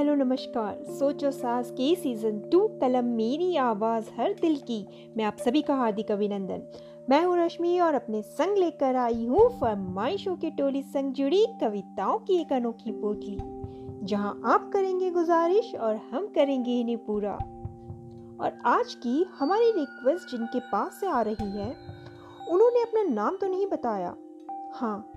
[0.00, 5.36] Hello, नमस्कार। सोचो सास के सीज़न टू कलम मेरी आवाज़ हर दिल की। मैं आप
[5.36, 6.62] सभी का हार्दिक अभिनंदन।
[7.10, 12.18] मैं हूँ रश्मि और अपने संग लेकर आई हूँ फरमाइशों के टोली संग जुड़ी कविताओं
[12.18, 13.36] की एक अनोखी पोटली।
[14.06, 17.34] जहाँ आप करेंगे गुजारिश और हम करेंगे इन्हें पूरा।
[18.40, 21.74] और आज की हमारी रिक्वेस्ट जिनके पास से आ रही है,
[22.50, 24.16] उन्होंने अपना नाम तो नहीं बताया।
[24.74, 25.12] हाँ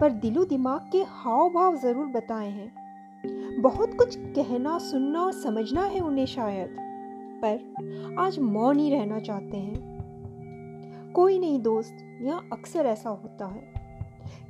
[0.00, 2.85] पर दिलो दिमाग के हाव भाव ज़रूर बताए हैं।
[3.60, 6.76] बहुत कुछ कहना, सुनना और समझना है उन्हें शायद,
[7.44, 13.74] पर आज मौन ही रहना चाहते हैं। कोई नहीं दोस्त, यहाँ अक्सर ऐसा होता है।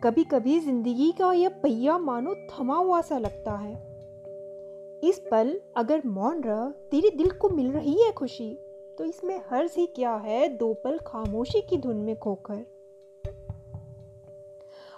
[0.04, 3.74] कभी कभी ज़िंदगी का यह पहिया मानो थमा हुआ सा लगता है।
[5.04, 8.54] इस पल अगर मौन रह, तेरे दिल को मिल रही है खुशी
[8.98, 12.75] तो इसमें हर्ज ही क्या है दो पल खामोशी की धुन में खोकर?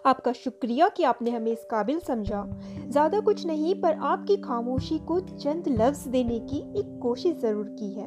[0.08, 2.44] आपका शुक्रिया कि आपने हमें इस काबिल समझा।
[2.88, 7.92] ज़्यादा कुछ नहीं, पर आपकी खामोशी को चंद लफ्ज देने की एक कोशिश ज़रूर की
[7.92, 8.06] है।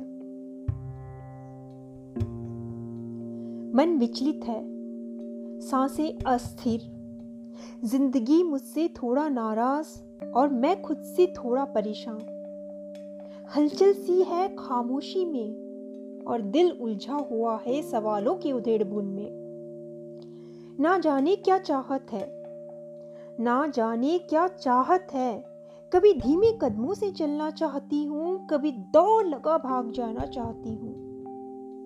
[3.74, 4.62] मन विचलित है।
[5.62, 6.90] साँसें अस्थिर।
[7.86, 9.88] ज़िंदगी मुझसे थोड़ा नाराज़
[10.36, 12.20] और मैं खुद से थोड़ा परेशान।
[13.56, 19.41] हलचल सी है खामोशी में और दिल उलझा हुआ है सवालों के उधेड़ बुन में।
[20.82, 22.26] ना जाने क्या चाहत है।
[23.40, 25.44] ना जाने क्या चाहत है।
[25.92, 30.94] कभी धीमे कदमों से चलना चाहती हूँ, कभी दौड़ लगा भाग जाना चाहती हूँ।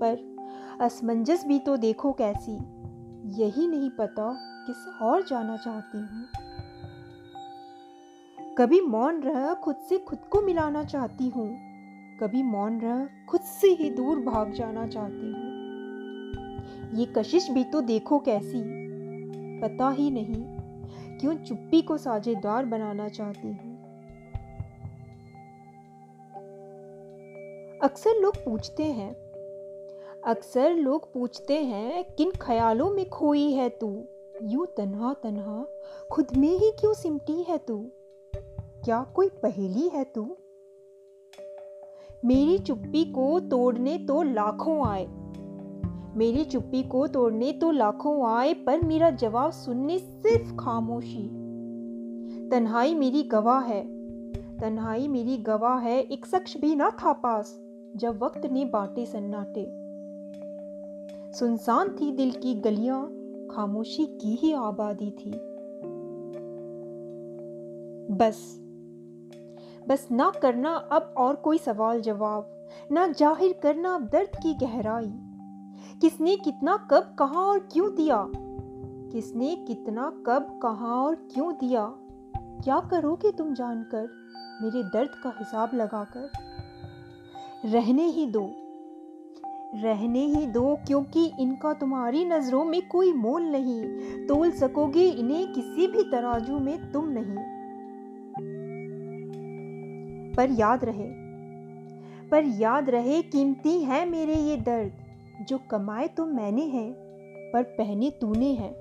[0.02, 2.54] पर असमंजस भी तो देखो कैसी,
[3.44, 4.32] यही नहीं पता
[4.68, 6.26] किस और जाना चाहती हूँ।
[8.58, 11.50] कभी मौन रह खुद से खुद को मिलाना चाहती हूँ,
[12.22, 15.54] कभी मौन रह खुद से ही दूर भाग जाना चाहती हूँ।
[16.94, 18.85] ये कशिश भी तो देखो कैसी
[19.62, 20.44] पता ही नहीं
[21.20, 23.76] क्यों चुप्पी को साझेदार बनाना चाहती हूँ।
[27.84, 29.14] अक्सर लोग पूछते हैं,
[30.26, 34.06] अक्सर लोग पूछते हैं, किन ख्यालों में खोई है तू?
[34.44, 35.66] यूँ तन्हा तन्हा
[36.12, 37.92] खुद में ही क्यों सिमटी है तू?
[38.86, 40.38] क्या कोई पहेली है तू?
[42.26, 45.06] मेरी चुप्पी को तोड़ने तो लाखों आए
[46.18, 51.28] मेरी चुप्पी को तोड़ने तो लाखों आए, पर मेरा जवाब सुनने सिर्फ़ खामोशी।
[52.50, 53.82] तन्हाई मेरी गवाह है।
[54.58, 57.62] तन्हाई मेरी गवाह है, एक शख्स भी ना था पास,
[57.96, 59.66] जब वक्त ने बांटे सन्नाटे।
[61.40, 63.08] सुनसान थी दिल की गलियाँ,
[63.52, 65.32] खामोशी की ही आबादी थी।
[68.16, 68.62] बस
[69.88, 75.14] बस ना करना अब और कोई सवाल जवाब ना ज़ाहिर करना दर्द की गहराई।
[76.02, 78.30] किसने कितना कब कहा और क्यों दिया?
[79.12, 81.94] किसने कितना कब कहा और क्यों दिया?
[82.38, 84.08] क्या करोगे तुम जानकर?
[84.62, 86.30] मेरे दर्द का हिसाब लगाकर।
[87.66, 88.52] रहने ही दो।
[89.76, 93.84] रहने ही दो क्योंकि इनका तुम्हारी नज़रों में कोई मोल नहीं।
[94.28, 97.56] तोल सकोगे इन्हें किसी भी तराजू में तुम नहीं।
[100.34, 101.26] पर याद रहे।
[102.30, 105.05] पर याद रहे, कीमती है मेरे ये दर्द।
[105.42, 106.94] जो कमाए तो मैंने हैं,
[107.54, 108.76] पर पहने तूने हैं।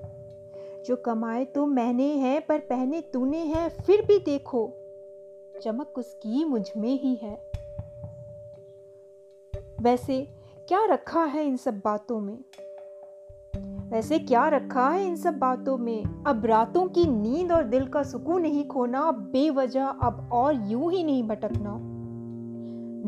[0.85, 4.73] जो कमाए तो मैंने हैं, पर पहने तूने हैं, फिर भी देखो,
[5.63, 7.51] चमक उसकी मुझमें ही है।
[9.81, 10.27] वैसे
[10.67, 12.37] क्या रखा है इन सब बातों में?
[13.89, 16.23] वैसे क्या रखा है इन सब बातों में?
[16.27, 21.03] अब रातों की नींद और दिल का सुकून नहीं खोना, बेवजह अब और यूँ ही
[21.03, 21.79] नहीं भटकना।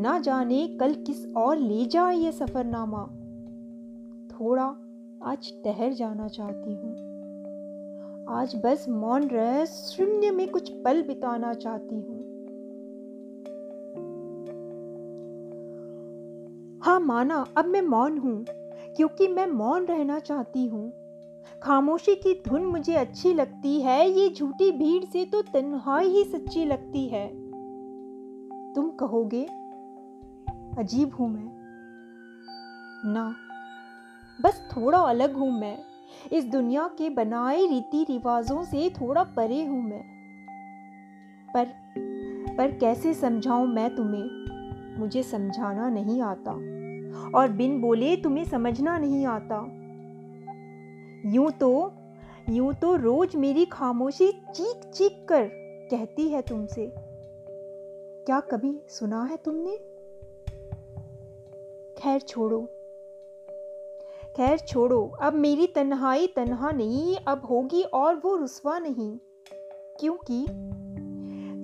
[0.02, 3.10] ना जाने कल किस और ले जाए ये सफरनामा।
[4.40, 4.64] थोड़ा
[5.22, 6.92] आज ठहर जाना चाहती हूँ।
[8.30, 12.18] आज बस मौन रह शून्य में कुछ पल बिताना चाहती हूँ।
[16.82, 18.44] हाँ माना अब मैं मौन हूँ,
[18.96, 20.92] क्योंकि मैं मौन रहना चाहती हूँ।
[21.62, 26.64] खामोशी की धुन मुझे अच्छी लगती है, ये झूठी भीड़ से तो तन्हाई ही सच्ची
[26.64, 27.28] लगती है।
[28.74, 29.44] तुम कहोगे,
[30.78, 31.58] अजीब हूँ मैं।
[33.12, 33.34] ना।
[34.40, 35.78] बस थोड़ा अलग हूँ मैं।
[36.32, 40.02] इस दुनिया के बनाए रीति रिवाजों से थोड़ा परे हूँ मैं।
[41.54, 41.66] पर
[42.56, 44.48] पर कैसे समझाऊं मैं तुम्हें?
[44.98, 46.50] मुझे समझाना नहीं आता।
[47.38, 49.56] और बिन बोले तुम्हें समझना नहीं आता।
[51.30, 51.92] यूँ तो
[52.50, 55.50] यूँ तो रोज मेरी खामोशी चीख चीख कर
[55.90, 56.92] कहती है तुमसे।
[58.26, 59.76] क्या कभी सुना है तुमने?
[62.00, 62.68] खैर छोड़ो।
[64.38, 69.18] खैर छोड़ो, अब मेरी तन्हाई तन्हा नहीं, अब होगी और वो रुसवा नहीं।
[70.00, 70.46] क्योंकि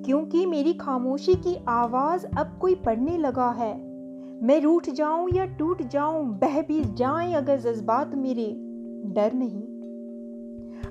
[0.07, 3.85] क्योंकि मेरी खामोशी की आवाज़ अब कोई पढ़ने लगा है।
[4.43, 8.55] मैं रूठ जाऊँ या टूट जाऊँ, बह भी जाएँ अगर जज्बात मेरे।
[9.07, 9.63] डर नहीं।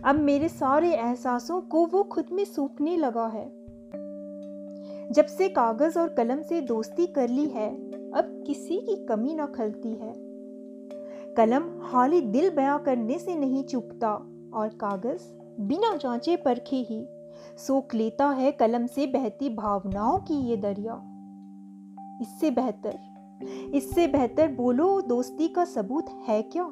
[0.01, 3.45] अब मेरे सारे एहसासों को वो खुद में सूखने लगा है।
[5.11, 7.69] जब से कागज़ और कलम से दोस्ती कर ली है,
[8.11, 10.22] अब किसी की कमी ना खलती है।
[11.37, 14.11] कलम हाली दिल बयां करने से नहीं चुकता
[14.53, 15.23] और कागज़
[15.61, 17.05] बिना जांचे परखे ही
[17.57, 20.93] सोख लेता है कलम से बहती भावनाओं की ये दरिया।
[22.21, 26.63] इससे बेहतर इससे बेहतर बोलो दोस्ती का सबूत है क्या?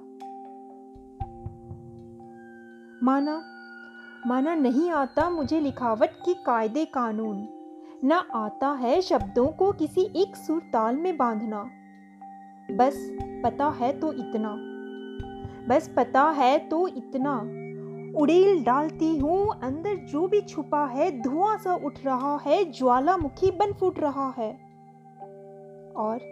[3.03, 3.41] माना
[4.27, 7.47] माना नहीं आता मुझे लिखावट की कायदे कानून,
[8.03, 11.69] ना आता है शब्दों को किसी एक सुर ताल में बांधना।
[12.71, 14.57] बस पता है तो इतना।
[15.67, 17.61] बस पता है तो इतना।
[18.19, 23.73] उड़ेल डालती हूँ, अंदर जो भी छुपा है, धुआँ सा उठ रहा है, ज्वालामुखी बन
[23.73, 24.53] फूट रहा है।
[25.91, 26.31] और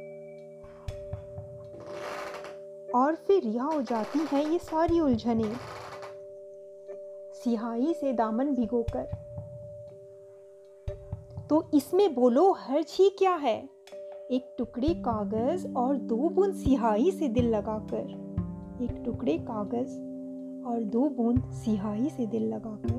[2.95, 5.53] और फिर रिहा हो जाती हैं ये सारी उलझने।
[7.33, 9.29] सिहाई से दामन भिगोकर।
[11.49, 13.78] तो इसमें बोलो हर्ज क्या है?
[14.31, 18.09] एक टुकड़े कागज़ और दो बूंद सिहाई से दिल लगाकर।
[18.83, 19.95] एक टुकड़े कागज़
[20.67, 22.93] और दो बूंद सिहाई से दिल लगाकर।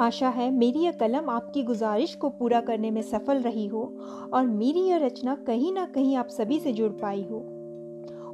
[0.00, 3.98] आशा है मेरी यह कलम आपकी गुजारिश को पूरा करने में सफल रही हो
[4.32, 7.38] और मेरी यह रचना कहीं ना कहीं आप सभी से जुड़ पाई हो।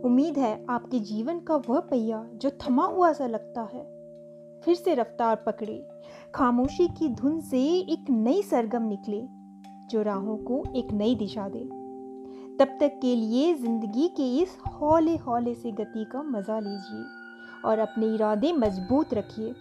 [0.04, 3.95] उम्मीद है आपके जीवन का वह पहिया जो थमा हुआ सा लगता है।
[4.66, 5.88] फिर से रफ्तार पकड़े।
[6.34, 9.20] खामोशी की धुन से एक नई सरगम निकले,
[9.90, 11.58] जो राहों को एक नई दिशा दे।
[12.58, 17.04] तब तक के लिए ज़िंदगी के इस हौले हौले से गति का मज़ा लीजिए
[17.64, 19.54] और अपने इरादे मज़बूत रखिए।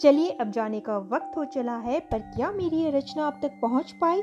[0.00, 3.50] चलिए, अब जाने का वक्त हो चला है, पर क्या मेरी ये रचना आप तक
[3.62, 4.22] पहुँच पाई?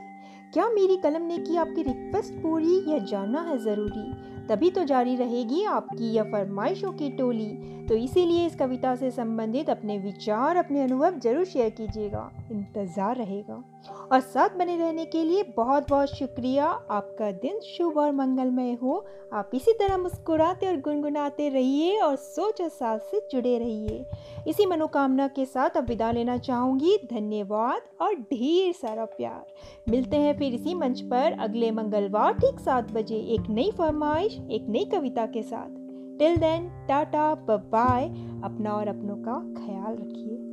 [0.53, 4.38] क्या मेरी कलम ने की आपकी रिक्वेस्ट पूरी यह जानना है ज़रूरी?
[4.49, 7.49] तभी तो जारी रहेगी आपकी यह फरमाइशों की टोली।
[7.89, 13.63] तो इसीलिए इस कविता से संबंधित अपने विचार, अपने अनुभव ज़रूर शेयर कीजिएगा। इंतज़ार रहेगा।
[14.11, 19.05] और साथ बने रहने के लिए बहुत बहुत शुक्रिया। आपका दिन शुभ और मंगलमय हो।
[19.33, 24.05] आप इसी तरह मुस्कुराते और गुनगुनाते रहिए और सोच और साथ से जुड़े रहिए।
[24.47, 30.37] इसी मनोकामना के साथ अब विदा लेना चाहूँगी। धन्यवाद और ढेर सारा प्यार। मिलते हैं
[30.37, 35.25] फिर इसी मंच पर अगले मंगलवार ठीक सात बजे एक नई फरमाइश एक नई कविता
[35.25, 35.69] के साथ।
[36.19, 38.05] टिल देन टाटा बाय
[38.43, 40.48] अपना और अपनों का ख्याल रखिए।